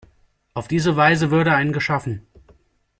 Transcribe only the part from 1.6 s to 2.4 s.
geschaffen.